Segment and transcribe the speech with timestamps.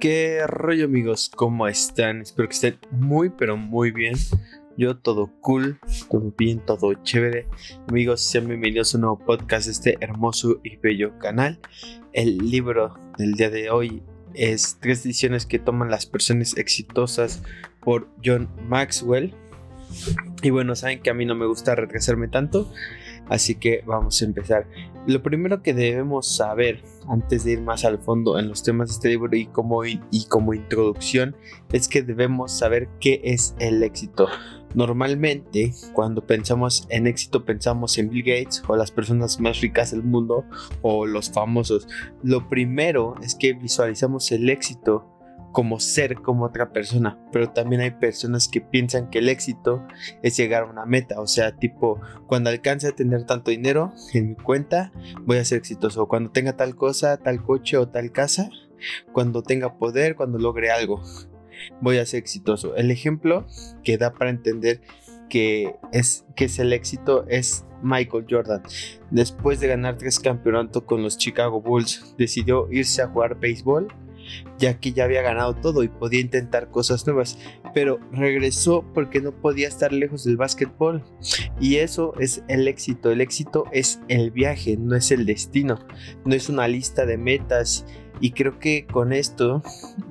[0.00, 1.30] ¿Qué rollo amigos?
[1.36, 2.22] ¿Cómo están?
[2.22, 4.14] Espero que estén muy pero muy bien.
[4.78, 7.46] Yo todo cool, todo bien, todo chévere.
[7.86, 11.60] Amigos, sean bienvenidos a un nuevo podcast de este hermoso y bello canal.
[12.14, 14.02] El libro del día de hoy
[14.32, 17.42] es Tres decisiones que toman las personas exitosas
[17.82, 19.34] por John Maxwell.
[20.42, 22.72] Y bueno, saben que a mí no me gusta retrasarme tanto,
[23.30, 24.66] así que vamos a empezar.
[25.06, 28.94] Lo primero que debemos saber antes de ir más al fondo en los temas de
[28.94, 31.34] este libro y como, y como introducción
[31.72, 34.28] es que debemos saber qué es el éxito.
[34.74, 40.04] Normalmente, cuando pensamos en éxito, pensamos en Bill Gates o las personas más ricas del
[40.04, 40.44] mundo
[40.82, 41.88] o los famosos.
[42.22, 45.19] Lo primero es que visualizamos el éxito
[45.52, 49.84] como ser como otra persona, pero también hay personas que piensan que el éxito
[50.22, 54.30] es llegar a una meta, o sea, tipo, cuando alcance a tener tanto dinero en
[54.30, 58.50] mi cuenta, voy a ser exitoso, cuando tenga tal cosa, tal coche o tal casa,
[59.12, 61.02] cuando tenga poder, cuando logre algo,
[61.80, 62.76] voy a ser exitoso.
[62.76, 63.46] El ejemplo
[63.82, 64.80] que da para entender
[65.28, 68.62] que es, que es el éxito es Michael Jordan.
[69.10, 73.88] Después de ganar tres campeonatos con los Chicago Bulls, decidió irse a jugar béisbol
[74.58, 77.38] ya que ya había ganado todo y podía intentar cosas nuevas,
[77.74, 81.04] pero regresó porque no podía estar lejos del básquetbol.
[81.60, 85.78] Y eso es el éxito, el éxito es el viaje, no es el destino,
[86.24, 87.86] no es una lista de metas.
[88.20, 89.62] Y creo que con esto,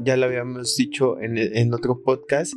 [0.04, 2.54] ya lo habíamos dicho en, en otro podcast,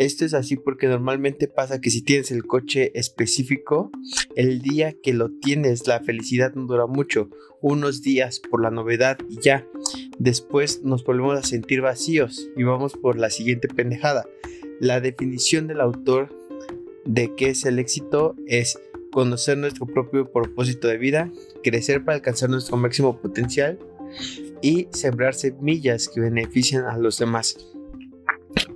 [0.00, 3.90] esto es así porque normalmente pasa que si tienes el coche específico,
[4.34, 7.28] el día que lo tienes la felicidad no dura mucho,
[7.60, 9.66] unos días por la novedad y ya.
[10.18, 14.24] Después nos volvemos a sentir vacíos y vamos por la siguiente pendejada.
[14.80, 16.34] La definición del autor
[17.04, 18.80] de qué es el éxito es
[19.12, 21.30] conocer nuestro propio propósito de vida,
[21.62, 23.78] crecer para alcanzar nuestro máximo potencial
[24.62, 27.58] y sembrar semillas que benefician a los demás.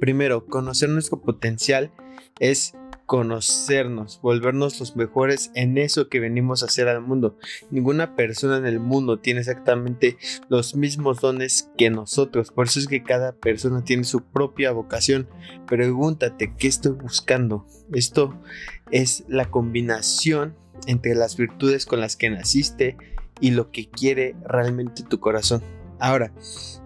[0.05, 1.91] Primero, conocer nuestro potencial
[2.38, 2.75] es
[3.06, 7.38] conocernos, volvernos los mejores en eso que venimos a hacer al mundo.
[7.70, 10.19] Ninguna persona en el mundo tiene exactamente
[10.50, 15.26] los mismos dones que nosotros, por eso es que cada persona tiene su propia vocación.
[15.66, 17.66] Pregúntate, ¿qué estoy buscando?
[17.91, 18.38] Esto
[18.91, 20.54] es la combinación
[20.87, 22.98] entre las virtudes con las que naciste
[23.41, 25.62] y lo que quiere realmente tu corazón.
[25.99, 26.32] Ahora,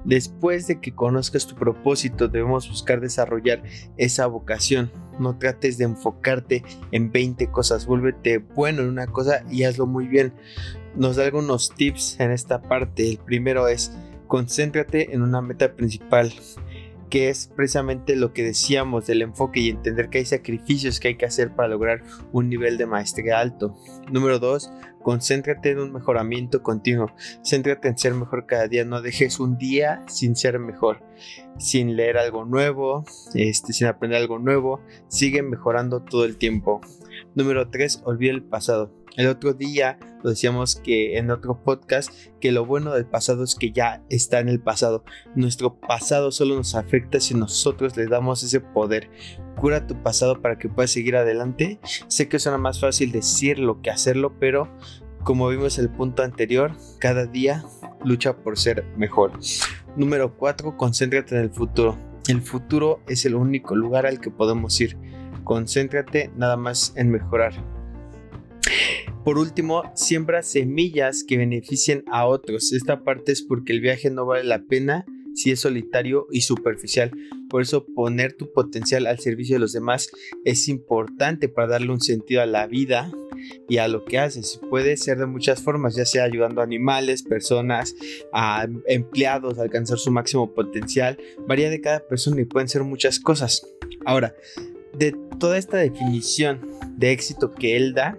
[0.04, 3.62] después de que conozcas tu propósito, debemos buscar desarrollar
[3.96, 4.90] esa vocación.
[5.18, 10.06] No trates de enfocarte en 20 cosas, vuélvete bueno en una cosa y hazlo muy
[10.06, 10.32] bien.
[10.94, 13.10] Nos da algunos tips en esta parte.
[13.10, 13.92] El primero es,
[14.26, 16.32] concéntrate en una meta principal
[17.08, 21.16] que es precisamente lo que decíamos del enfoque y entender que hay sacrificios que hay
[21.16, 22.02] que hacer para lograr
[22.32, 23.74] un nivel de maestría alto.
[24.10, 24.70] Número dos,
[25.02, 27.12] concéntrate en un mejoramiento continuo.
[27.42, 28.84] Céntrate en ser mejor cada día.
[28.84, 31.02] No dejes un día sin ser mejor,
[31.58, 33.04] sin leer algo nuevo,
[33.34, 34.80] este, sin aprender algo nuevo.
[35.08, 36.80] Sigue mejorando todo el tiempo.
[37.34, 38.97] Número tres, olvida el pasado.
[39.18, 43.56] El otro día lo decíamos que en otro podcast que lo bueno del pasado es
[43.56, 45.02] que ya está en el pasado.
[45.34, 49.10] Nuestro pasado solo nos afecta si nosotros le damos ese poder.
[49.56, 51.80] Cura tu pasado para que puedas seguir adelante.
[52.06, 54.68] Sé que suena más fácil decirlo que hacerlo, pero
[55.24, 57.64] como vimos en el punto anterior, cada día
[58.04, 59.32] lucha por ser mejor.
[59.96, 60.76] Número 4.
[60.76, 61.98] Concéntrate en el futuro.
[62.28, 64.96] El futuro es el único lugar al que podemos ir.
[65.42, 67.77] Concéntrate nada más en mejorar.
[69.24, 72.72] Por último, siembra semillas que beneficien a otros.
[72.72, 77.10] Esta parte es porque el viaje no vale la pena si es solitario y superficial.
[77.48, 80.10] Por eso poner tu potencial al servicio de los demás
[80.44, 83.12] es importante para darle un sentido a la vida
[83.68, 84.60] y a lo que haces.
[84.68, 87.94] Puede ser de muchas formas, ya sea ayudando a animales, personas,
[88.86, 91.18] empleados a alcanzar su máximo potencial.
[91.46, 93.66] Varía de cada persona y pueden ser muchas cosas.
[94.04, 94.34] Ahora,
[94.98, 96.60] de toda esta definición
[96.96, 98.18] de éxito que él da,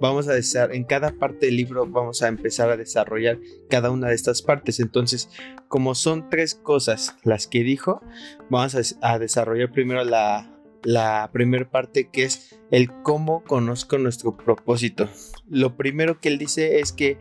[0.00, 3.38] vamos a desarrollar, en cada parte del libro vamos a empezar a desarrollar
[3.68, 4.80] cada una de estas partes.
[4.80, 5.28] Entonces,
[5.68, 8.00] como son tres cosas las que dijo,
[8.48, 10.50] vamos a, desarrollar primero la,
[10.82, 15.08] la primera parte que es el cómo conozco nuestro propósito.
[15.48, 17.18] Lo primero que él dice es que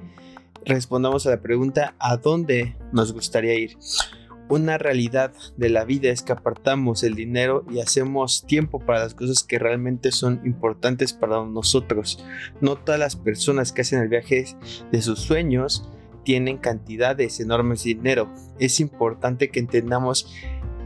[0.65, 3.77] respondamos a la pregunta ¿a dónde nos gustaría ir?
[4.53, 9.15] Una realidad de la vida es que apartamos el dinero y hacemos tiempo para las
[9.15, 12.23] cosas que realmente son importantes para nosotros.
[12.61, 14.45] No todas las personas que hacen el viaje
[14.91, 15.89] de sus sueños
[16.23, 18.31] tienen cantidades enormes de dinero.
[18.59, 20.31] Es importante que entendamos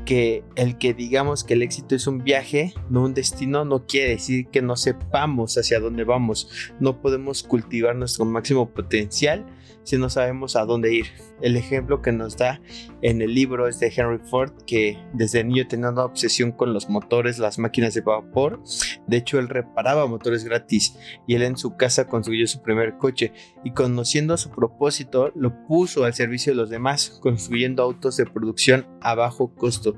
[0.05, 4.11] que el que digamos que el éxito es un viaje, no un destino, no quiere
[4.11, 6.71] decir que no sepamos hacia dónde vamos.
[6.79, 9.45] No podemos cultivar nuestro máximo potencial
[9.83, 11.07] si no sabemos a dónde ir.
[11.41, 12.61] El ejemplo que nos da
[13.01, 16.89] en el libro es de Henry Ford, que desde niño tenía una obsesión con los
[16.89, 18.61] motores, las máquinas de vapor.
[19.07, 20.97] De hecho, él reparaba motores gratis
[21.27, 23.33] y él en su casa construyó su primer coche
[23.63, 28.87] y conociendo su propósito lo puso al servicio de los demás, construyendo autos de producción
[29.01, 29.95] a bajo costo.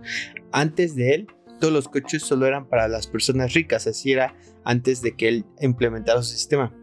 [0.51, 1.27] Antes de él,
[1.59, 5.45] todos los coches solo eran para las personas ricas, así era antes de que él
[5.59, 6.73] implementara su sistema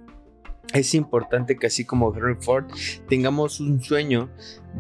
[0.73, 2.67] es importante que así como Henry Ford
[3.09, 4.31] tengamos un sueño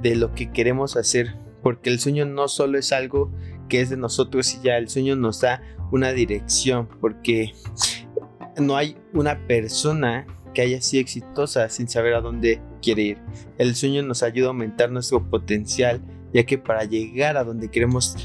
[0.00, 3.32] de lo que queremos hacer, porque el sueño no solo es algo
[3.68, 7.52] que es de nosotros y ya, el sueño nos da una dirección, porque
[8.56, 13.18] no hay una persona que haya sido exitosa sin saber a dónde quiere ir.
[13.58, 16.00] El sueño nos ayuda a aumentar nuestro potencial,
[16.32, 18.16] ya que para llegar a donde queremos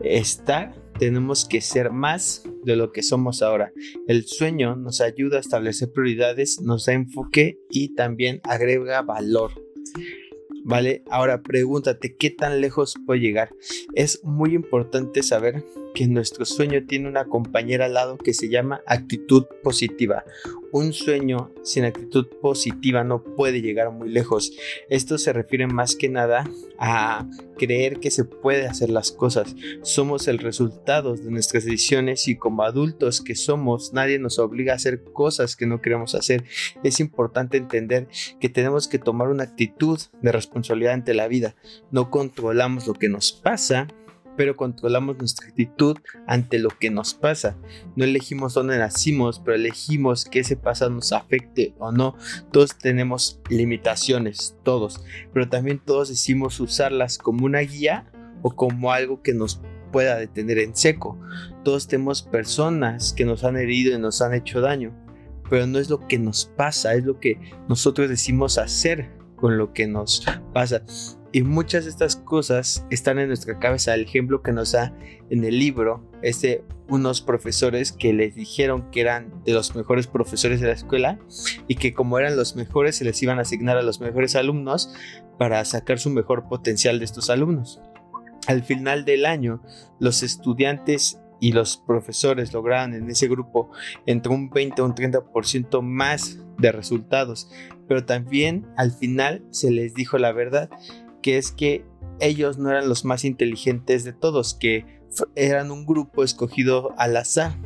[0.00, 3.72] estar, tenemos que ser más de lo que somos ahora.
[4.08, 9.52] El sueño nos ayuda a establecer prioridades, nos da enfoque y también agrega valor.
[10.64, 11.04] ¿Vale?
[11.08, 13.50] Ahora pregúntate qué tan lejos puedo llegar.
[13.94, 15.64] Es muy importante saber
[15.94, 20.24] que nuestro sueño tiene una compañera al lado que se llama actitud positiva.
[20.76, 24.52] Un sueño sin actitud positiva no puede llegar muy lejos.
[24.90, 26.44] Esto se refiere más que nada
[26.78, 27.26] a
[27.56, 29.56] creer que se puede hacer las cosas.
[29.80, 34.76] Somos el resultado de nuestras decisiones y como adultos que somos, nadie nos obliga a
[34.76, 36.44] hacer cosas que no queremos hacer.
[36.84, 38.08] Es importante entender
[38.38, 41.56] que tenemos que tomar una actitud de responsabilidad ante la vida.
[41.90, 43.88] No controlamos lo que nos pasa,
[44.36, 45.96] pero controlamos nuestra actitud
[46.26, 47.56] ante lo que nos pasa.
[47.96, 52.16] No elegimos dónde nacimos, pero elegimos que ese pasado nos afecte o no.
[52.52, 58.10] Todos tenemos limitaciones, todos, pero también todos decimos usarlas como una guía
[58.42, 59.60] o como algo que nos
[59.92, 61.18] pueda detener en seco.
[61.64, 64.94] Todos tenemos personas que nos han herido y nos han hecho daño,
[65.48, 69.72] pero no es lo que nos pasa, es lo que nosotros decimos hacer con lo
[69.72, 70.82] que nos pasa.
[71.36, 73.92] Y muchas de estas cosas están en nuestra cabeza.
[73.92, 74.96] El ejemplo que nos da
[75.28, 80.06] en el libro es de unos profesores que les dijeron que eran de los mejores
[80.06, 81.18] profesores de la escuela
[81.68, 84.94] y que como eran los mejores se les iban a asignar a los mejores alumnos
[85.38, 87.82] para sacar su mejor potencial de estos alumnos.
[88.46, 89.62] Al final del año,
[90.00, 93.70] los estudiantes y los profesores lograron en ese grupo
[94.06, 97.50] entre un 20 o un 30% más de resultados,
[97.86, 100.70] pero también al final se les dijo la verdad
[101.26, 101.84] que es que
[102.20, 104.86] ellos no eran los más inteligentes de todos, que
[105.34, 107.58] eran un grupo escogido al azar.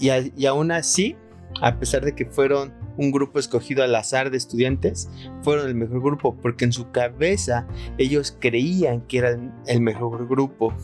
[0.00, 1.14] Y, aún así,
[1.60, 5.08] a pesar de que fueron un grupo escogido al azar de estudiantes,
[5.44, 7.68] fueron el mejor grupo porque en su cabeza
[7.98, 10.74] ellos creían que eran el mejor grupo.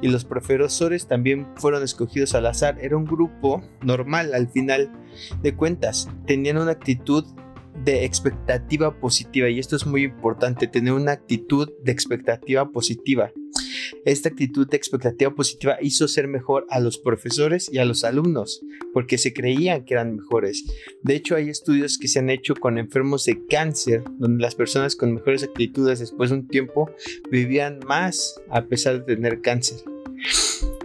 [0.00, 2.78] Y los profesores también fueron escogidos al azar.
[2.80, 4.90] Era un grupo normal al final
[5.42, 6.08] de cuentas.
[6.26, 7.26] Tenían una actitud
[7.84, 13.32] de expectativa positiva y esto es muy importante, tener una actitud de expectativa positiva.
[14.04, 18.62] Esta actitud de expectativa positiva hizo ser mejor a los profesores y a los alumnos
[18.92, 20.64] porque se creían que eran mejores.
[21.02, 24.96] De hecho, hay estudios que se han hecho con enfermos de cáncer donde las personas
[24.96, 26.90] con mejores actitudes después de un tiempo
[27.30, 29.78] vivían más a pesar de tener cáncer.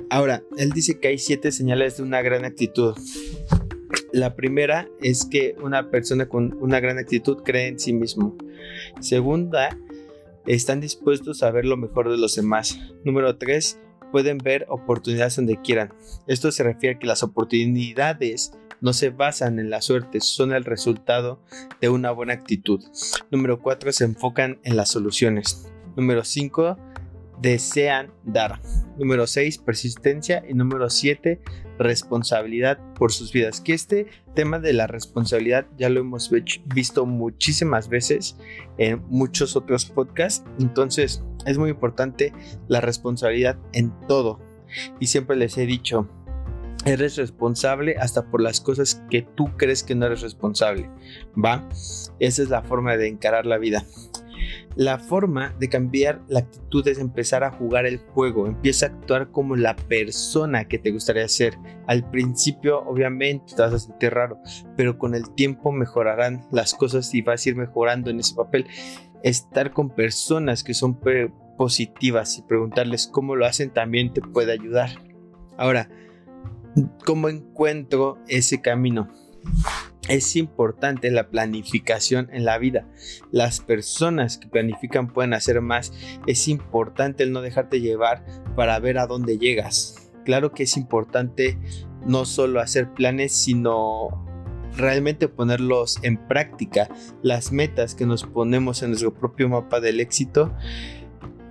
[0.09, 2.95] Ahora, él dice que hay siete señales de una gran actitud.
[4.17, 8.35] La primera es que una persona con una gran actitud cree en sí mismo.
[8.99, 9.77] Segunda,
[10.47, 12.80] están dispuestos a ver lo mejor de los demás.
[13.06, 13.80] Número tres,
[14.11, 15.94] pueden ver oportunidades donde quieran.
[16.25, 20.65] Esto se refiere a que las oportunidades no se basan en la suerte, son el
[20.65, 21.39] resultado
[21.80, 22.83] de una buena actitud.
[23.30, 25.69] Número cuatro, se enfocan en las soluciones.
[25.95, 26.75] Número cinco,
[27.39, 28.59] desean dar.
[28.97, 30.44] Número 6, persistencia.
[30.49, 31.39] Y número 7,
[31.79, 33.61] responsabilidad por sus vidas.
[33.61, 36.31] Que este tema de la responsabilidad ya lo hemos
[36.65, 38.37] visto muchísimas veces
[38.77, 40.45] en muchos otros podcasts.
[40.59, 42.33] Entonces es muy importante
[42.67, 44.39] la responsabilidad en todo.
[44.99, 46.09] Y siempre les he dicho,
[46.85, 50.89] eres responsable hasta por las cosas que tú crees que no eres responsable.
[51.35, 51.67] ¿Va?
[52.19, 53.85] Esa es la forma de encarar la vida.
[54.77, 59.31] La forma de cambiar la actitud es empezar a jugar el juego, empieza a actuar
[59.31, 61.57] como la persona que te gustaría ser.
[61.87, 64.37] Al principio obviamente te vas a sentir raro,
[64.75, 68.67] pero con el tiempo mejorarán las cosas y vas a ir mejorando en ese papel.
[69.23, 70.99] Estar con personas que son
[71.57, 74.91] positivas y preguntarles cómo lo hacen también te puede ayudar.
[75.57, 75.89] Ahora,
[77.03, 79.09] ¿cómo encuentro ese camino?
[80.07, 82.87] Es importante la planificación en la vida.
[83.31, 85.92] Las personas que planifican pueden hacer más.
[86.28, 90.09] Es importante el no dejarte llevar para ver a dónde llegas.
[90.26, 91.57] Claro que es importante
[92.06, 94.26] no solo hacer planes, sino
[94.76, 96.90] realmente ponerlos en práctica.
[97.21, 100.54] Las metas que nos ponemos en nuestro propio mapa del éxito.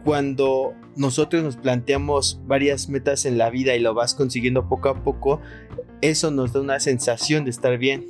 [0.04, 5.02] Cuando nosotros nos planteamos varias metas en la vida y lo vas consiguiendo poco a
[5.02, 5.40] poco,
[6.00, 8.06] eso nos da una sensación de estar bien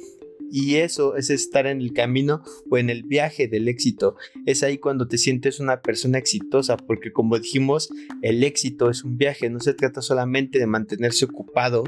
[0.50, 4.16] y eso es estar en el camino o en el viaje del éxito.
[4.44, 7.90] Es ahí cuando te sientes una persona exitosa, porque como dijimos,
[8.22, 11.84] el éxito es un viaje, no se trata solamente de mantenerse ocupado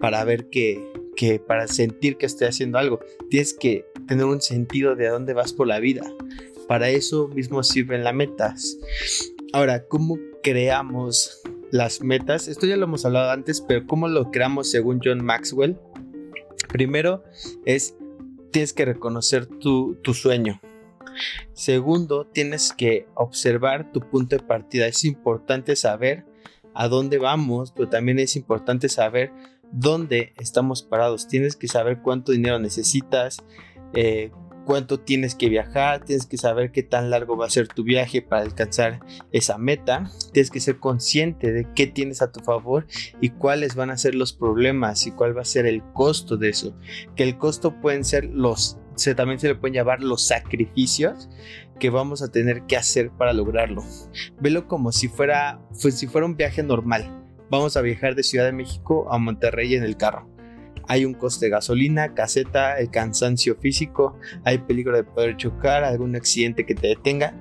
[0.00, 3.00] para ver que, que para sentir que estoy haciendo algo.
[3.30, 6.02] Tienes que tener un sentido de a dónde vas por la vida.
[6.68, 8.78] Para eso mismo sirven las metas.
[9.52, 12.48] Ahora, ¿cómo creamos las metas?
[12.48, 15.76] Esto ya lo hemos hablado antes, pero ¿cómo lo creamos según John Maxwell?
[16.68, 17.24] Primero
[17.64, 17.96] es,
[18.50, 20.60] tienes que reconocer tu, sueño.
[21.52, 24.86] Segundo, tienes que observar tu punto de partida.
[24.86, 26.24] Es importante saber
[26.74, 29.32] a dónde vamos, pero también es importante saber
[29.72, 31.26] dónde estamos parados.
[31.26, 33.38] Tienes que saber cuánto dinero necesitas,
[33.94, 34.30] eh,
[34.66, 38.20] cuánto tienes que viajar, tienes que saber qué tan largo va a ser tu viaje
[38.20, 39.00] para alcanzar
[39.32, 42.86] esa meta, tienes que ser consciente de qué tienes a tu favor
[43.20, 46.50] y cuáles van a ser los problemas y cuál va a ser el costo de
[46.50, 46.76] eso.
[47.14, 51.30] Que el costo pueden ser los, se, también se le pueden llamar los sacrificios
[51.78, 53.84] que vamos a tener que hacer para lograrlo.
[54.40, 57.24] Velo como si fuera, pues, si fuera un viaje normal.
[57.48, 60.35] Vamos a viajar de Ciudad de México a Monterrey en el carro
[60.88, 66.16] hay un coste de gasolina, caseta, el cansancio físico, hay peligro de poder chocar, algún
[66.16, 67.34] accidente que te detenga.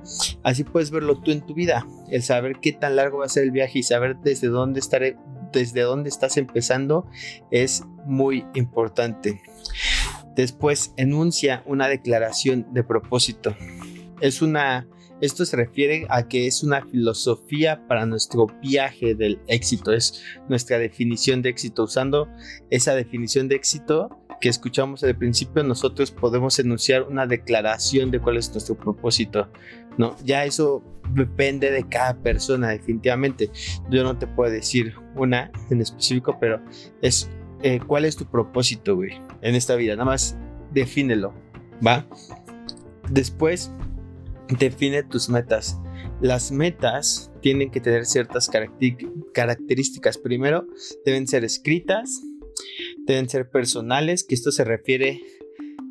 [0.43, 3.43] Así puedes verlo tú en tu vida, el saber qué tan largo va a ser
[3.43, 5.17] el viaje y saber desde dónde estaré,
[5.51, 7.07] desde dónde estás empezando
[7.51, 9.41] es muy importante.
[10.35, 13.55] Después enuncia una declaración de propósito.
[14.21, 14.87] Es una
[15.21, 20.77] esto se refiere a que es una filosofía para nuestro viaje del éxito, es nuestra
[20.77, 21.83] definición de éxito.
[21.83, 22.27] Usando
[22.69, 24.09] esa definición de éxito
[24.41, 29.49] que escuchamos al principio, nosotros podemos enunciar una declaración de cuál es nuestro propósito.
[29.97, 30.15] ¿no?
[30.23, 33.49] Ya eso depende de cada persona, definitivamente.
[33.89, 36.61] Yo no te puedo decir una en específico, pero
[37.01, 37.29] es
[37.63, 39.93] eh, cuál es tu propósito, güey, en esta vida.
[39.93, 40.37] Nada más
[40.73, 41.33] defínelo,
[41.85, 42.05] ¿va?
[43.09, 43.71] Después
[44.49, 45.79] Define tus metas.
[46.21, 48.49] Las metas tienen que tener ciertas
[49.33, 50.17] características.
[50.17, 50.67] Primero,
[51.03, 52.21] deben ser escritas,
[53.05, 55.21] deben ser personales, que esto se refiere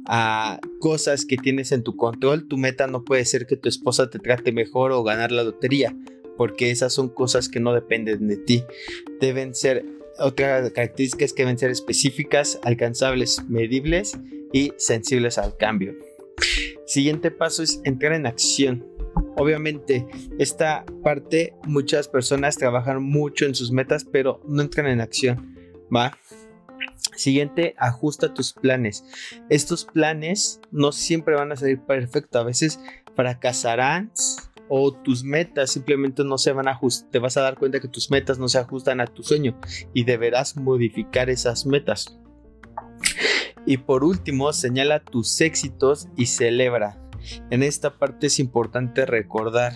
[0.06, 2.46] a cosas que tienes en tu control.
[2.48, 5.96] Tu meta no puede ser que tu esposa te trate mejor o ganar la lotería,
[6.36, 8.64] porque esas son cosas que no dependen de ti.
[9.20, 9.84] Deben ser,
[10.18, 14.18] otra característica es que deben ser específicas, alcanzables, medibles
[14.52, 15.94] y sensibles al cambio.
[16.86, 18.86] Siguiente paso es entrar en acción.
[19.36, 20.06] Obviamente,
[20.38, 25.56] esta parte muchas personas trabajan mucho en sus metas, pero no entran en acción.
[25.94, 26.16] ¿Va?
[27.16, 29.04] Siguiente, ajusta tus planes.
[29.48, 32.80] Estos planes no siempre van a salir perfectos, a veces
[33.14, 34.10] fracasarán
[34.68, 37.88] o tus metas simplemente no se van a ajustar, te vas a dar cuenta que
[37.88, 39.58] tus metas no se ajustan a tu sueño
[39.92, 42.18] y deberás modificar esas metas.
[43.66, 47.00] Y por último, señala tus éxitos y celebra.
[47.50, 49.72] En esta parte es importante recordar,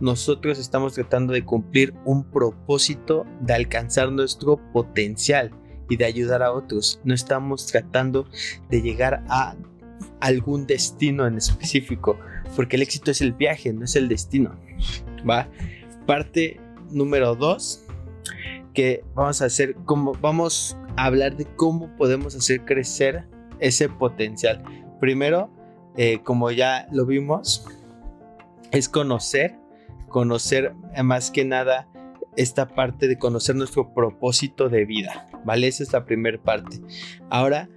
[0.00, 5.50] nosotros estamos tratando de cumplir un propósito de alcanzar nuestro potencial
[5.88, 7.00] y de ayudar a otros.
[7.04, 8.26] No estamos tratando
[8.68, 9.56] de llegar a
[10.20, 12.18] algún destino en específico,
[12.54, 14.54] porque el éxito es el viaje, no es el destino.
[15.28, 15.48] ¿Va?
[16.06, 17.84] Parte número dos,
[18.74, 23.26] que vamos a hacer como vamos hablar de cómo podemos hacer crecer
[23.58, 24.62] ese potencial.
[25.00, 25.50] Primero,
[25.96, 27.66] eh, como ya lo vimos,
[28.70, 29.56] es conocer,
[30.08, 31.88] conocer más que nada
[32.36, 35.66] esta parte de conocer nuestro propósito de vida, ¿vale?
[35.66, 36.80] Esa es la primera parte.
[37.28, 37.68] Ahora,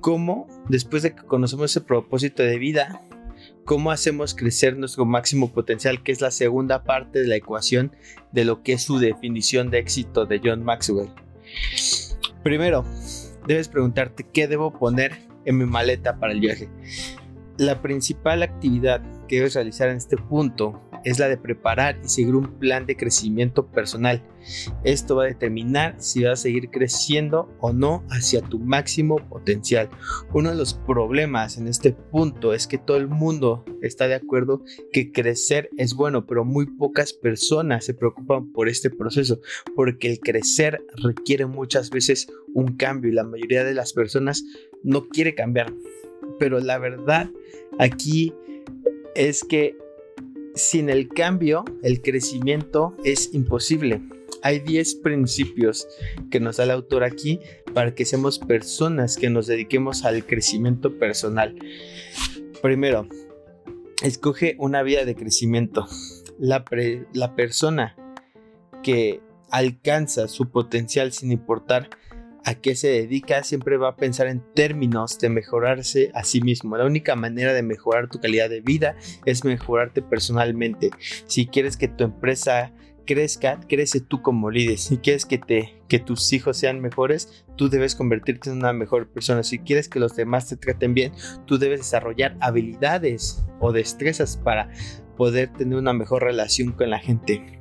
[0.00, 3.00] ¿cómo, después de que conocemos ese propósito de vida,
[3.64, 7.92] cómo hacemos crecer nuestro máximo potencial, que es la segunda parte de la ecuación
[8.32, 11.10] de lo que es su definición de éxito de John Maxwell?
[12.42, 12.84] Primero,
[13.46, 15.12] debes preguntarte qué debo poner
[15.44, 16.68] en mi maleta para el viaje.
[17.56, 22.34] La principal actividad que debes realizar en este punto es la de preparar y seguir
[22.34, 24.24] un plan de crecimiento personal.
[24.84, 29.88] Esto va a determinar si vas a seguir creciendo o no hacia tu máximo potencial.
[30.32, 34.62] Uno de los problemas en este punto es que todo el mundo está de acuerdo
[34.92, 39.40] que crecer es bueno, pero muy pocas personas se preocupan por este proceso,
[39.74, 44.44] porque el crecer requiere muchas veces un cambio y la mayoría de las personas
[44.82, 45.72] no quiere cambiar.
[46.38, 47.30] pero la verdad
[47.78, 48.32] aquí
[49.14, 49.76] es que
[50.58, 54.02] sin el cambio, el crecimiento es imposible.
[54.42, 55.88] Hay 10 principios
[56.30, 57.40] que nos da el autor aquí
[57.74, 61.56] para que seamos personas que nos dediquemos al crecimiento personal.
[62.62, 63.08] Primero,
[64.02, 65.86] escoge una vida de crecimiento.
[66.38, 66.64] La,
[67.12, 67.96] la persona
[68.82, 71.88] que alcanza su potencial sin importar
[72.48, 76.78] a qué se dedica, siempre va a pensar en términos de mejorarse a sí mismo.
[76.78, 80.88] La única manera de mejorar tu calidad de vida es mejorarte personalmente.
[81.26, 82.72] Si quieres que tu empresa
[83.04, 84.78] crezca, crece tú como líder.
[84.78, 89.42] Si quieres que, tus hijos sean mejores, tú debes convertirte en una mejor persona.
[89.42, 91.12] Si quieres que los demás te traten bien,
[91.44, 94.70] tú debes desarrollar habilidades o destrezas para
[95.18, 97.60] poder tener una mejor relación con la gente.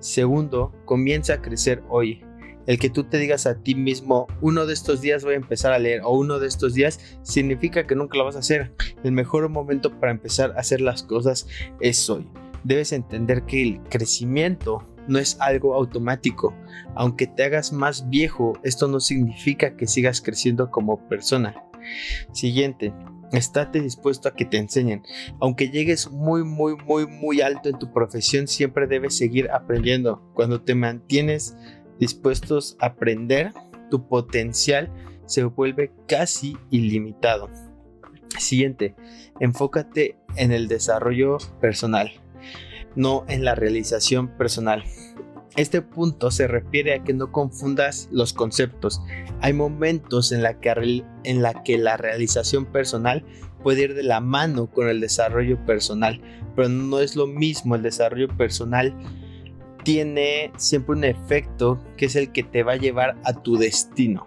[0.00, 2.24] Segundo, comienza a crecer hoy
[2.66, 5.72] el que tú te digas a ti mismo, uno de estos días voy a empezar
[5.72, 8.74] a leer o uno de estos días, significa que nunca lo vas a hacer.
[9.02, 11.46] El mejor momento para empezar a hacer las cosas
[11.80, 12.28] es hoy.
[12.64, 16.54] Debes entender que el crecimiento no es algo automático.
[16.94, 21.54] Aunque te hagas más viejo, esto no significa que sigas creciendo como persona.
[22.32, 22.92] Siguiente,
[23.32, 25.02] estate dispuesto a que te enseñen.
[25.40, 30.22] Aunque llegues muy, muy, muy, muy alto en tu profesión, siempre debes seguir aprendiendo.
[30.34, 31.56] Cuando te mantienes
[32.00, 33.52] dispuestos a aprender,
[33.90, 34.90] tu potencial
[35.26, 37.48] se vuelve casi ilimitado.
[38.38, 38.96] Siguiente,
[39.38, 42.10] enfócate en el desarrollo personal,
[42.96, 44.82] no en la realización personal.
[45.56, 49.02] Este punto se refiere a que no confundas los conceptos.
[49.40, 53.24] Hay momentos en la que, en la, que la realización personal
[53.62, 56.20] puede ir de la mano con el desarrollo personal,
[56.56, 58.96] pero no es lo mismo el desarrollo personal
[59.84, 64.26] tiene siempre un efecto que es el que te va a llevar a tu destino,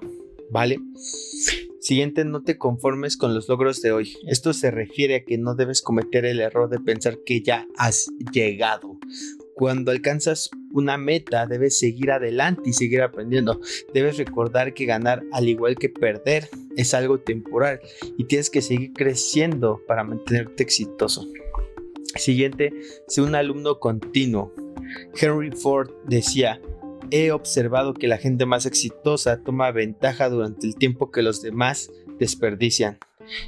[0.52, 0.80] ¿vale?
[1.80, 4.16] Siguiente, no te conformes con los logros de hoy.
[4.26, 8.08] Esto se refiere a que no debes cometer el error de pensar que ya has
[8.32, 8.98] llegado.
[9.56, 13.60] Cuando alcanzas una meta, debes seguir adelante y seguir aprendiendo.
[13.94, 17.82] Debes recordar que ganar, al igual que perder, es algo temporal
[18.18, 21.28] y tienes que seguir creciendo para mantenerte exitoso.
[22.16, 22.72] Siguiente,
[23.08, 24.54] sé un alumno continuo.
[25.20, 26.60] Henry Ford decía,
[27.12, 31.92] he observado que la gente más exitosa toma ventaja durante el tiempo que los demás
[32.20, 32.98] desperdician.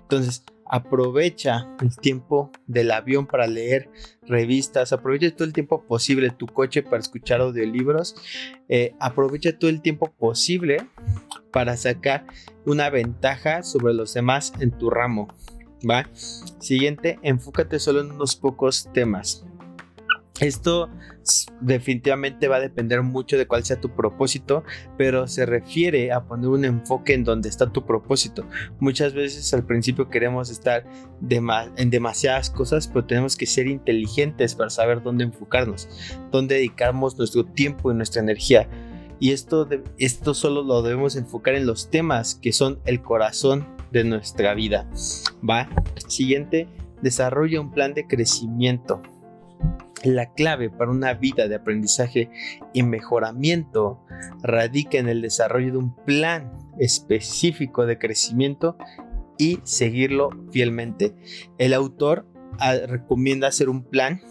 [0.02, 3.90] Entonces, aprovecha el tiempo del avión para leer
[4.24, 8.16] revistas, aprovecha todo el tiempo posible tu coche para escuchar audiolibros,
[8.68, 10.78] eh, aprovecha todo el tiempo posible
[11.52, 12.26] para sacar
[12.66, 15.28] una ventaja sobre los demás en tu ramo.
[15.90, 16.10] ¿va?
[16.60, 19.46] Siguiente, enfócate solo en unos pocos temas.
[20.41, 20.89] Esto
[21.62, 24.63] definitivamente va a depender mucho de cuál sea tu propósito,
[24.98, 28.45] pero se refiere a poner un enfoque en donde está tu propósito.
[28.80, 30.86] Muchas veces al principio queremos estar
[31.78, 35.88] en demasiadas cosas, pero tenemos que ser inteligentes para saber dónde enfocarnos,
[36.32, 38.67] dónde dedicamos nuestro tiempo y nuestra energía.
[39.21, 39.67] Y esto,
[39.98, 44.89] esto solo lo debemos enfocar en los temas que son el corazón de nuestra vida.
[45.50, 45.69] Va.
[46.08, 46.67] Siguiente,
[47.02, 49.02] desarrolla un plan de crecimiento.
[50.06, 52.30] La clave para una vida de aprendizaje
[52.74, 54.06] y mejoramiento
[54.44, 58.78] radica en el desarrollo de un plan específico de crecimiento
[59.39, 61.15] y seguirlo fielmente.
[61.58, 62.28] El autor
[62.60, 64.22] ah, recomienda hacer un plan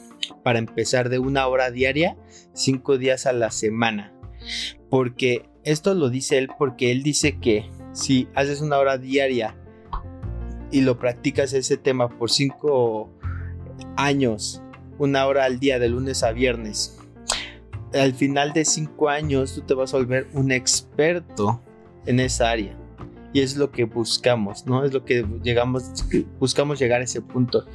[0.44, 2.16] para empezar de una hora diaria,
[2.52, 4.14] cinco días a la semana.
[4.88, 9.56] Porque esto lo dice él porque él dice que si haces una hora diaria
[10.70, 13.10] y lo practicas ese tema por cinco
[13.96, 14.63] años
[14.98, 16.98] una hora al día de lunes a viernes.
[17.92, 21.60] Al final de cinco años tú te vas a volver un experto
[22.06, 22.76] en esa área.
[23.32, 24.84] Y es lo que buscamos, ¿no?
[24.84, 25.90] Es lo que llegamos,
[26.38, 27.66] buscamos llegar a ese punto.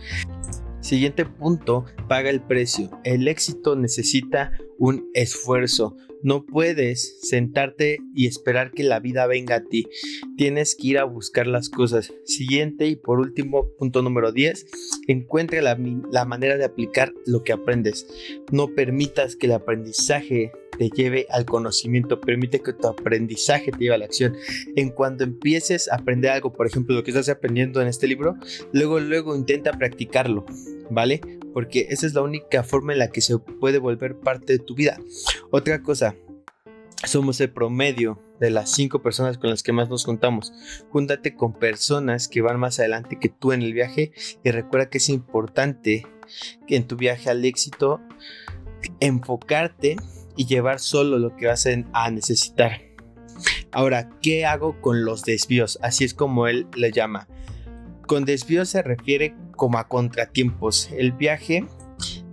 [0.82, 2.90] Siguiente punto, paga el precio.
[3.04, 5.98] El éxito necesita un esfuerzo.
[6.24, 9.88] No puedes sentarte y esperar que la vida venga a ti.
[10.38, 12.14] Tienes que ir a buscar las cosas.
[12.26, 14.66] Siguiente y por último, punto número 10,
[15.08, 15.78] encuentra la,
[16.12, 18.08] la manera de aplicar lo que aprendes.
[18.52, 23.96] No permitas que el aprendizaje te lleve al conocimiento, permite que tu aprendizaje te lleve
[23.96, 24.36] a la acción.
[24.78, 28.38] En cuando empieces a aprender algo, por ejemplo, lo que estás aprendiendo en este libro,
[28.72, 30.46] luego, luego intenta practicarlo,
[30.90, 31.20] ¿vale?
[31.54, 34.74] Porque esa es la única forma en la que se puede volver parte de tu
[34.74, 34.98] vida.
[35.52, 36.16] Otra cosa,
[37.04, 40.54] somos el promedio de las cinco personas con las que más nos juntamos.
[40.92, 44.14] Júntate con personas que van más adelante que tú en el viaje
[44.46, 46.08] y recuerda que es importante
[46.68, 48.00] que en tu viaje al éxito
[49.02, 49.98] enfocarte
[50.36, 52.82] y llevar solo lo que vas a necesitar.
[53.72, 55.80] Ahora, ¿qué hago con los desvíos?
[55.82, 57.28] Así es como él le llama.
[58.08, 60.90] con desvío se refiere como a contratiempos.
[60.98, 61.68] El viaje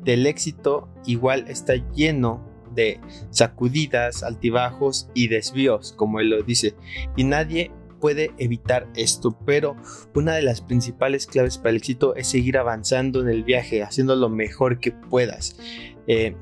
[0.04, 2.42] del éxito igual está lleno
[2.74, 6.74] de sacudidas, altibajos y desvíos, como él lo dice.
[7.16, 9.76] Y nadie puede evitar esto, pero
[10.14, 14.14] una de las principales claves para el éxito es seguir avanzando en el viaje, haciendo
[14.16, 15.56] lo mejor que puedas.
[16.06, 16.36] Eh,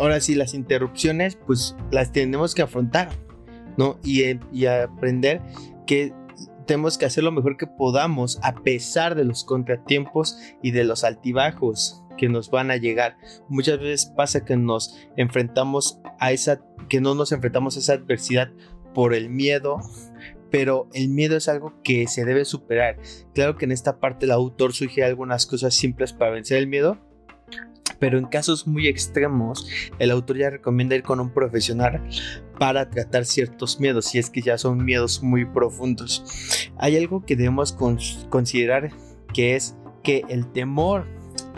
[0.00, 3.10] ahora sí, las interrupciones, pues las tenemos que afrontar,
[3.76, 3.98] ¿no?
[4.02, 5.40] Y, eh, y aprender
[5.86, 6.12] que
[6.66, 11.04] tenemos que hacer lo mejor que podamos a pesar de los contratiempos y de los
[11.04, 13.16] altibajos que nos van a llegar.
[13.48, 18.52] Muchas veces pasa que nos enfrentamos a esa, que no nos enfrentamos a esa adversidad
[18.94, 19.78] por el miedo,
[20.50, 22.98] pero el miedo es algo que se debe superar.
[23.34, 26.98] Claro que en esta parte el autor sugiere algunas cosas simples para vencer el miedo,
[28.00, 29.68] pero en casos muy extremos,
[30.00, 32.02] el autor ya recomienda ir con un profesional
[32.58, 36.70] para tratar ciertos miedos, si es que ya son miedos muy profundos.
[36.78, 37.72] Hay algo que debemos
[38.28, 38.90] considerar
[39.32, 41.06] que es que el temor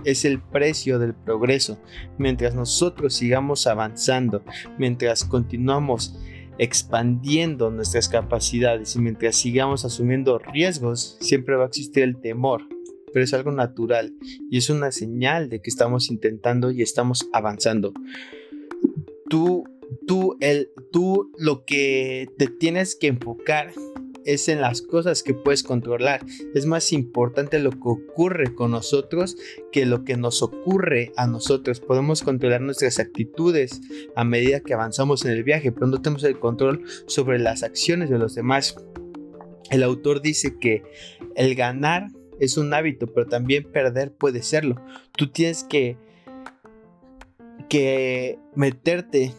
[0.05, 1.79] es el precio del progreso.
[2.19, 4.43] Mientras nosotros sigamos avanzando,
[4.79, 6.19] mientras continuamos
[6.59, 12.63] expandiendo nuestras capacidades y mientras sigamos asumiendo riesgos, siempre va a existir el temor,
[13.13, 14.15] pero es algo natural
[14.51, 17.93] y es una señal de que estamos intentando y estamos avanzando.
[19.29, 19.65] Tú,
[20.07, 23.73] tú, el, tú lo que te tienes que enfocar
[24.25, 26.25] es en las cosas que puedes controlar.
[26.55, 29.37] Es más importante lo que ocurre con nosotros
[29.71, 31.81] que lo que nos ocurre a nosotros.
[31.81, 33.81] Podemos controlar nuestras actitudes
[34.15, 38.11] a medida que avanzamos en el viaje, pero no tenemos el control sobre las acciones
[38.11, 38.77] de los demás.
[39.71, 40.83] El autor dice que
[41.35, 42.09] el ganar
[42.43, 44.75] es un hábito, pero también perder puede serlo.
[45.17, 45.97] Tú tienes que,
[47.69, 49.33] que meterte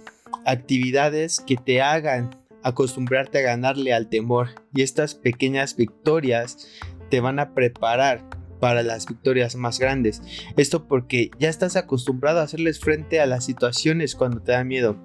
[0.46, 6.70] actividades que te hagan acostumbrarte a ganarle al temor y estas pequeñas victorias
[7.10, 8.24] te van a preparar
[8.62, 10.22] para las victorias más grandes.
[10.56, 14.96] Esto porque ya estás acostumbrado a hacerles frente a las situaciones cuando te da miedo.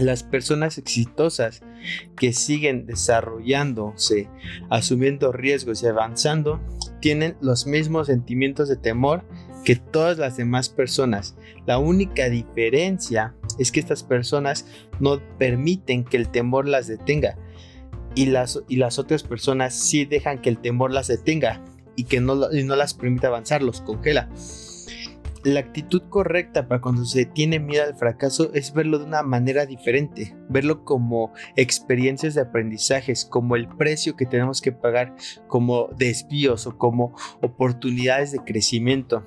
[0.00, 1.62] Las personas exitosas
[2.16, 4.28] que siguen desarrollándose,
[4.68, 6.60] asumiendo riesgos y avanzando,
[7.00, 9.24] tienen los mismos sentimientos de temor
[9.64, 11.36] que todas las demás personas.
[11.66, 14.66] La única diferencia es que estas personas
[15.00, 17.36] no permiten que el temor las detenga
[18.14, 21.64] y las, y las otras personas sí dejan que el temor las detenga
[21.96, 24.28] y que no, no las permite avanzar, los congela.
[25.44, 29.66] La actitud correcta para cuando se tiene miedo al fracaso es verlo de una manera
[29.66, 35.14] diferente, verlo como experiencias de aprendizajes, como el precio que tenemos que pagar,
[35.46, 39.22] como desvíos o como oportunidades de crecimiento.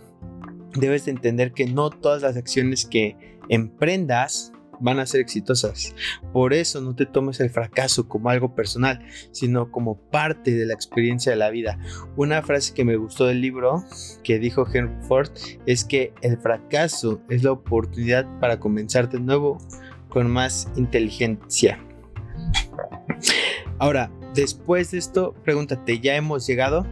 [0.74, 5.96] Debes de entender que no todas las acciones que emprendas van a ser exitosas.
[6.34, 10.74] Por eso no te tomes el fracaso como algo personal, sino como parte de la
[10.74, 11.80] experiencia de la vida.
[12.16, 13.84] Una frase que me gustó del libro
[14.24, 15.30] que dijo Henry Ford
[15.66, 19.58] es que el fracaso es la oportunidad para comenzar de nuevo
[20.10, 21.80] con más inteligencia.
[23.80, 26.86] Ahora, después de esto, pregúntate, ¿ya hemos llegado?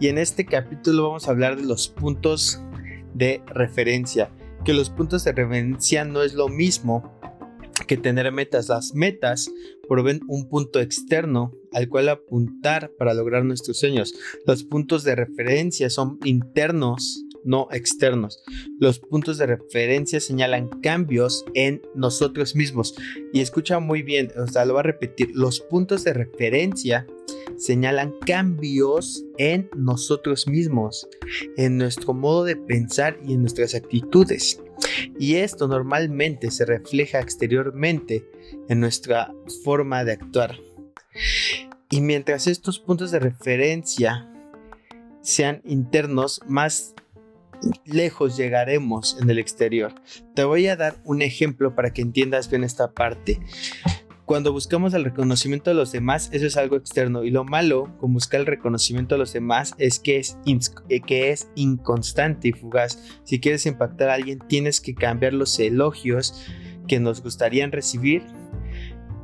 [0.00, 2.62] Y en este capítulo vamos a hablar de los puntos
[3.14, 4.30] de referencia
[4.64, 7.18] que los puntos de referencia no es lo mismo
[7.86, 8.68] que tener metas.
[8.68, 9.50] Las metas
[9.88, 14.14] proveen un punto externo al cual apuntar para lograr nuestros sueños.
[14.46, 18.42] Los puntos de referencia son internos, no externos.
[18.78, 22.94] Los puntos de referencia señalan cambios en nosotros mismos.
[23.32, 25.30] Y escucha muy bien, o sea, lo voy a repetir.
[25.34, 27.06] Los puntos de referencia
[27.58, 31.08] señalan cambios en nosotros mismos,
[31.56, 34.62] en nuestro modo de pensar y en nuestras actitudes.
[35.18, 38.24] Y esto normalmente se refleja exteriormente
[38.68, 40.56] en nuestra forma de actuar.
[41.90, 44.30] Y mientras estos puntos de referencia
[45.20, 46.94] sean internos, más
[47.84, 49.94] lejos llegaremos en el exterior.
[50.34, 53.40] Te voy a dar un ejemplo para que entiendas bien esta parte.
[54.28, 57.24] Cuando buscamos el reconocimiento de los demás, eso es algo externo.
[57.24, 60.36] Y lo malo con buscar el reconocimiento de los demás es que es,
[60.90, 63.02] eh, que es inconstante y fugaz.
[63.24, 66.44] Si quieres impactar a alguien, tienes que cambiar los elogios
[66.86, 68.22] que nos gustarían recibir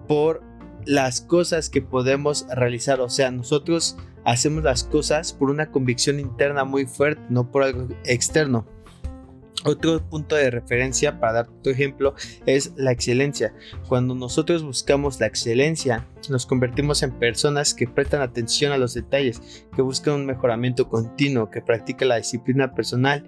[0.08, 0.42] por
[0.86, 3.02] las cosas que podemos realizar.
[3.02, 7.88] O sea, nosotros hacemos las cosas por una convicción interna muy fuerte, no por algo
[8.06, 8.66] externo.
[9.64, 13.54] Otro punto de referencia para dar tu ejemplo es la excelencia.
[13.88, 19.66] Cuando nosotros buscamos la excelencia, nos convertimos en personas que prestan atención a los detalles,
[19.74, 23.26] que buscan un mejoramiento continuo, que practican la disciplina personal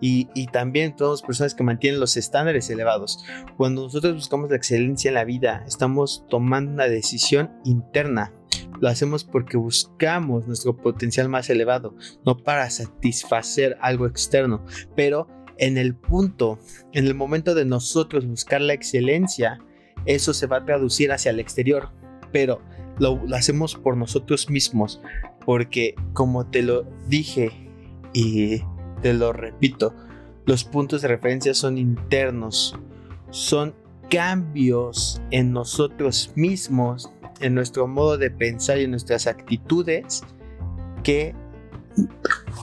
[0.00, 3.24] y, y también somos personas que mantienen los estándares elevados.
[3.56, 8.32] Cuando nosotros buscamos la excelencia en la vida, estamos tomando una decisión interna
[8.80, 15.26] lo hacemos porque buscamos nuestro potencial más elevado, no para satisfacer algo externo, pero
[15.58, 16.58] en el punto,
[16.92, 19.58] en el momento de nosotros buscar la excelencia,
[20.06, 21.90] eso se va a traducir hacia el exterior,
[22.32, 22.60] pero
[22.98, 25.00] lo, hacemos por nosotros mismos,
[25.44, 27.50] porque como te lo dije
[28.12, 28.62] y
[29.02, 29.94] te lo repito,
[30.46, 32.76] los puntos de referencia son internos,
[33.30, 33.74] son
[34.08, 40.22] cambios en nosotros mismos, en nuestro modo de pensar y en nuestras actitudes
[41.02, 41.34] que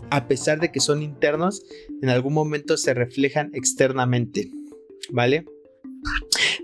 [0.10, 1.63] a pesar de que son internos,
[2.01, 4.51] en algún momento se reflejan externamente,
[5.12, 5.45] ¿vale?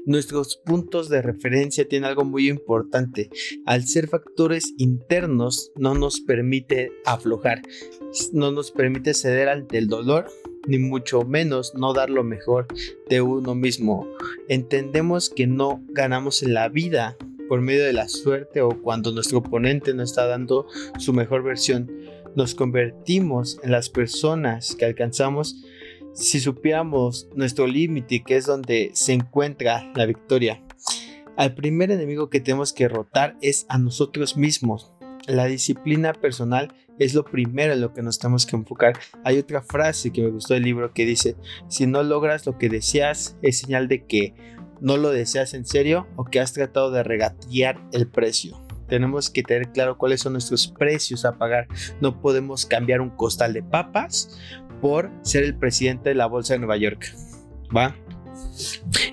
[0.06, 3.30] Nuestros puntos de referencia tienen algo muy importante.
[3.66, 7.62] Al ser factores internos, no nos permite aflojar,
[8.34, 10.26] no nos permite ceder ante el dolor,
[10.68, 12.68] ni mucho menos no dar lo mejor
[13.10, 14.08] de uno mismo.
[14.48, 17.16] Entendemos que no ganamos en la vida
[17.48, 20.68] por medio de la suerte o cuando nuestro oponente no está dando
[20.98, 21.92] su mejor versión
[22.36, 25.64] nos convertimos en las personas que alcanzamos
[26.14, 30.62] si supiéramos nuestro límite, que es donde se encuentra la victoria.
[31.38, 34.92] Al primer enemigo que tenemos que derrotar es a nosotros mismos.
[35.28, 38.94] La disciplina personal es lo primero en lo que nos tenemos que enfocar.
[39.24, 41.36] Hay otra frase que me gustó del libro que dice,
[41.70, 44.34] si no logras lo que deseas, es señal de que
[44.82, 48.60] no lo deseas en serio o que has tratado de regatear el precio
[48.92, 51.66] tenemos que tener claro cuáles son nuestros precios a pagar.
[52.02, 54.38] No podemos cambiar un costal de papas
[54.82, 57.16] por ser el presidente de la Bolsa de Nueva York.
[57.74, 57.96] ¿Va?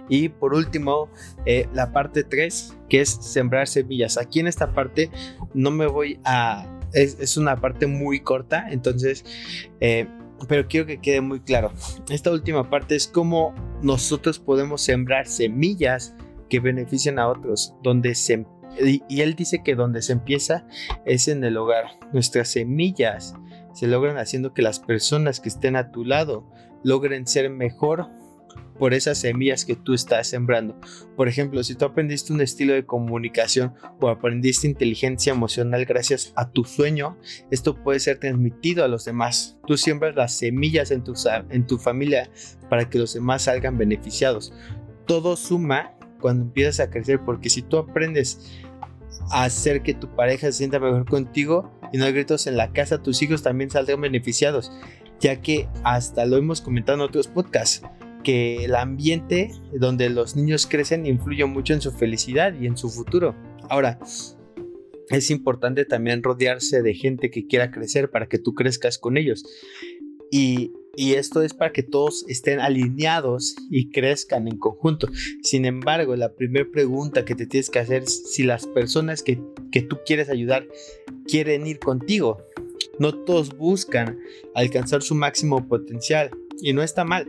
[0.08, 1.08] Y por último,
[1.46, 4.18] eh, la parte 3, que es sembrar semillas.
[4.18, 5.12] Aquí en esta parte
[5.54, 6.66] no me voy a...
[6.92, 9.24] Es, una parte muy corta, entonces...
[9.78, 10.08] Eh,
[10.48, 11.72] pero quiero que quede muy claro.
[12.10, 16.16] Esta última parte es cómo nosotros podemos sembrar semillas
[16.48, 18.44] que beneficien a otros, donde se
[18.80, 20.66] y, él dice que donde se empieza
[21.04, 21.86] es en el hogar.
[22.12, 23.34] Nuestras semillas
[23.72, 26.48] se logran haciendo que las personas que estén a tu lado
[26.82, 28.08] logren ser mejor
[28.78, 30.78] por esas semillas que tú estás sembrando.
[31.16, 36.50] Por ejemplo, si tú aprendiste un estilo de comunicación o aprendiste inteligencia emocional gracias a
[36.50, 37.18] tu sueño,
[37.50, 39.58] esto puede ser transmitido a los demás.
[39.66, 41.14] Tú siembras las semillas en tu,
[41.50, 42.30] en tu familia
[42.70, 44.52] para que los demás salgan beneficiados.
[45.06, 48.60] Todo suma cuando empiezas a crecer, porque si tú aprendes
[49.30, 52.72] a hacer que tu pareja se sienta mejor contigo y no hay gritos en la
[52.72, 54.72] casa, tus hijos también saldrán beneficiados,
[55.20, 57.82] ya que hasta lo hemos comentado en otros podcasts,
[58.24, 62.90] que el ambiente donde los niños crecen influye mucho en su felicidad y en su
[62.90, 63.34] futuro.
[63.70, 63.98] Ahora,
[65.08, 69.44] es importante también rodearse de gente que quiera crecer para que tú crezcas con ellos.
[70.30, 75.06] Y y esto es para que todos estén alineados y crezcan en conjunto.
[75.44, 79.40] Sin embargo, la primera pregunta que te tienes que hacer es si las personas que,
[79.70, 80.66] que tú quieres ayudar
[81.24, 82.42] quieren ir contigo.
[82.98, 84.18] No todos buscan
[84.56, 87.28] alcanzar su máximo potencial y no está mal.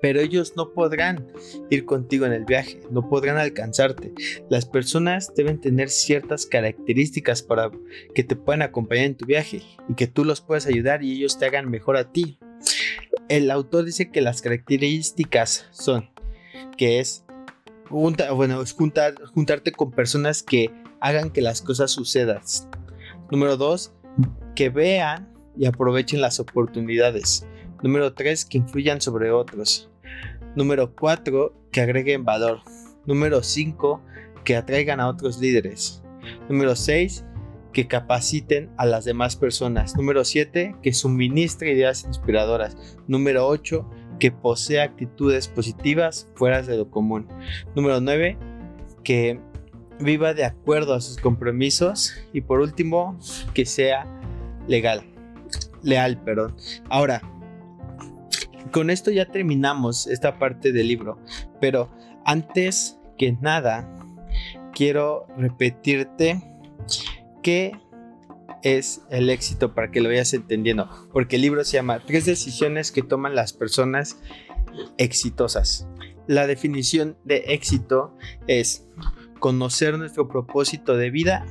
[0.00, 1.28] Pero ellos no podrán
[1.68, 4.14] ir contigo en el viaje, no podrán alcanzarte.
[4.48, 7.70] Las personas deben tener ciertas características para
[8.14, 11.38] que te puedan acompañar en tu viaje y que tú los puedas ayudar y ellos
[11.38, 12.38] te hagan mejor a ti.
[13.28, 16.10] El autor dice que las características son
[16.76, 17.24] que es,
[17.90, 18.62] bueno,
[19.34, 22.40] juntarte con personas que hagan que las cosas sucedan.
[23.30, 23.92] Número dos,
[24.54, 27.46] que vean y aprovechen las oportunidades.
[27.82, 29.90] Número tres, que influyan sobre otros.
[30.56, 32.60] Número cuatro, que agreguen valor.
[33.06, 34.02] Número cinco,
[34.44, 36.02] que atraigan a otros líderes.
[36.48, 37.24] Número seis,
[37.74, 39.94] que capaciten a las demás personas.
[39.96, 42.76] Número 7, que suministre ideas inspiradoras.
[43.06, 43.86] Número 8,
[44.18, 47.28] que posea actitudes positivas fuera de lo común.
[47.74, 48.38] Número 9,
[49.02, 49.40] que
[50.00, 52.14] viva de acuerdo a sus compromisos.
[52.32, 53.18] Y por último,
[53.52, 54.06] que sea
[54.66, 55.02] legal.
[55.82, 56.56] Leal, perdón.
[56.88, 57.20] Ahora,
[58.70, 61.18] con esto ya terminamos esta parte del libro.
[61.60, 61.90] Pero
[62.24, 63.88] antes que nada,
[64.72, 66.40] quiero repetirte
[67.44, 67.78] ¿Qué
[68.62, 70.88] es el éxito para que lo vayas entendiendo?
[71.12, 74.18] Porque el libro se llama Tres decisiones que toman las personas
[74.96, 75.86] exitosas.
[76.26, 78.88] La definición de éxito es
[79.40, 81.44] conocer nuestro propósito de vida,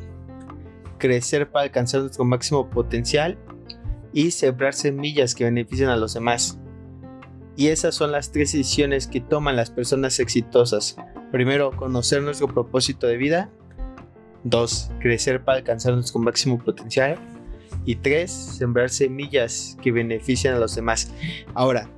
[0.97, 3.37] crecer para alcanzar nuestro máximo potencial
[4.13, 6.57] y sembrar semillas que beneficien a los demás.
[7.55, 10.95] Y esas son las tres decisiones que toman las personas exitosas.
[11.31, 13.51] Primero, conocer nuestro propósito de vida,
[14.43, 14.91] 2.
[14.99, 17.17] Crecer para alcanzar nuestro máximo potencial.
[17.85, 18.31] Y 3.
[18.31, 21.11] Sembrar semillas que benefician a los demás.
[21.53, 21.89] Ahora,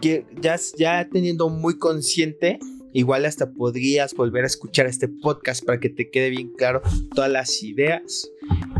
[0.00, 2.58] ya, ya teniendo muy consciente
[2.92, 6.80] Igual hasta podrías volver a escuchar este podcast para que te quede bien claro
[7.14, 8.30] todas las ideas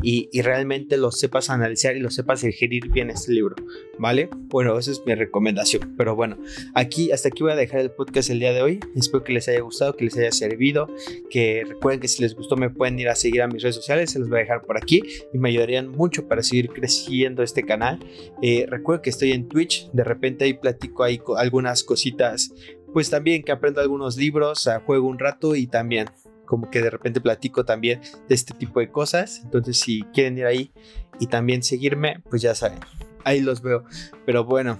[0.03, 3.57] y, realmente lo sepas analizar y lo sepas digerir bien este libro,
[3.99, 4.31] ¿vale?
[4.33, 5.95] Bueno, esa es mi recomendación.
[5.97, 6.39] Pero bueno,
[6.75, 8.81] aquí hasta aquí voy a dejar el podcast el día de hoy.
[8.95, 10.89] Espero que les haya gustado, que les haya servido,
[11.31, 14.11] que recuerden que si les gustó me pueden ir a seguir a mis redes sociales,
[14.11, 17.65] se los voy a dejar por aquí y me ayudarían mucho para seguir creciendo este
[17.65, 17.99] canal.
[18.43, 22.53] Eh, recuerden que estoy en Twitch, de repente ahí platico ahí algunas cositas
[22.93, 26.09] pues también que aprendo algunos libros, juego un rato y también
[26.49, 29.43] como que de repente platico también de este tipo de cosas.
[29.45, 30.73] Entonces, si quieren ir ahí
[31.21, 32.81] y también seguirme, pues ya saben,
[33.25, 33.85] ahí los veo.
[34.25, 34.79] Pero bueno,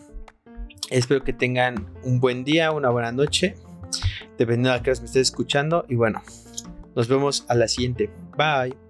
[0.91, 3.55] espero que tengan un buen día, una buena noche,
[4.39, 5.85] dependiendo de a qué me estés escuchando.
[5.89, 6.23] Y bueno,
[6.97, 8.11] nos vemos a la siguiente.
[8.37, 8.88] Bye.